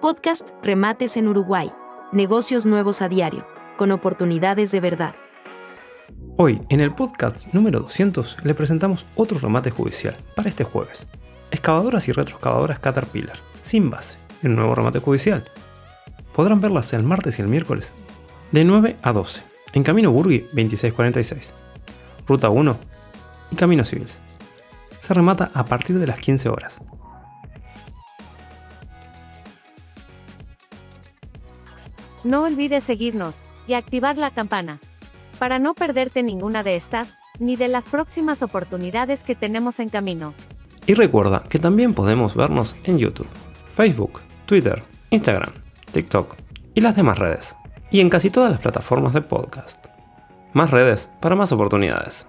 Podcast 0.00 0.48
Remates 0.62 1.18
en 1.18 1.28
Uruguay. 1.28 1.70
Negocios 2.10 2.64
nuevos 2.64 3.02
a 3.02 3.10
diario, 3.10 3.46
con 3.76 3.92
oportunidades 3.92 4.70
de 4.70 4.80
verdad. 4.80 5.14
Hoy, 6.38 6.58
en 6.70 6.80
el 6.80 6.94
podcast 6.94 7.46
número 7.52 7.80
200, 7.80 8.38
le 8.42 8.54
presentamos 8.54 9.04
otro 9.14 9.38
remate 9.38 9.70
judicial 9.70 10.16
para 10.34 10.48
este 10.48 10.64
jueves. 10.64 11.06
Excavadoras 11.50 12.08
y 12.08 12.12
retroexcavadoras 12.12 12.78
Caterpillar, 12.78 13.36
sin 13.60 13.90
base, 13.90 14.16
el 14.42 14.54
nuevo 14.54 14.74
remate 14.74 15.00
judicial. 15.00 15.44
Podrán 16.34 16.62
verlas 16.62 16.94
el 16.94 17.02
martes 17.02 17.38
y 17.38 17.42
el 17.42 17.48
miércoles, 17.48 17.92
de 18.52 18.64
9 18.64 18.96
a 19.02 19.12
12, 19.12 19.42
en 19.74 19.82
Camino 19.82 20.12
Burgui 20.12 20.38
2646, 20.54 21.52
Ruta 22.26 22.48
1 22.48 22.78
y 23.50 23.54
Camino 23.54 23.84
Civils. 23.84 24.18
Se 24.98 25.12
remata 25.12 25.50
a 25.52 25.64
partir 25.64 25.98
de 25.98 26.06
las 26.06 26.20
15 26.20 26.48
horas. 26.48 26.80
No 32.22 32.42
olvides 32.42 32.84
seguirnos 32.84 33.44
y 33.66 33.74
activar 33.74 34.18
la 34.18 34.30
campana 34.30 34.78
para 35.38 35.58
no 35.58 35.72
perderte 35.74 36.22
ninguna 36.22 36.62
de 36.62 36.76
estas, 36.76 37.18
ni 37.38 37.56
de 37.56 37.68
las 37.68 37.86
próximas 37.86 38.42
oportunidades 38.42 39.24
que 39.24 39.34
tenemos 39.34 39.80
en 39.80 39.88
camino. 39.88 40.34
Y 40.86 40.94
recuerda 40.94 41.44
que 41.48 41.58
también 41.58 41.94
podemos 41.94 42.34
vernos 42.34 42.76
en 42.84 42.98
YouTube, 42.98 43.28
Facebook, 43.74 44.20
Twitter, 44.44 44.84
Instagram, 45.08 45.52
TikTok 45.92 46.36
y 46.74 46.82
las 46.82 46.94
demás 46.94 47.18
redes. 47.18 47.56
Y 47.90 48.00
en 48.00 48.10
casi 48.10 48.28
todas 48.28 48.50
las 48.50 48.60
plataformas 48.60 49.14
de 49.14 49.22
podcast. 49.22 49.86
Más 50.52 50.70
redes 50.70 51.10
para 51.20 51.36
más 51.36 51.52
oportunidades. 51.52 52.28